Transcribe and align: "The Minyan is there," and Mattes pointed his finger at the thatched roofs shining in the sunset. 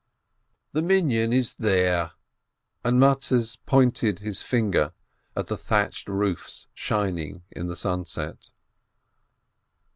"The 0.71 0.81
Minyan 0.81 1.31
is 1.31 1.53
there," 1.57 2.13
and 2.83 2.99
Mattes 2.99 3.55
pointed 3.67 4.17
his 4.17 4.41
finger 4.41 4.93
at 5.35 5.45
the 5.45 5.55
thatched 5.57 6.09
roofs 6.09 6.65
shining 6.73 7.43
in 7.51 7.67
the 7.67 7.75
sunset. 7.75 8.49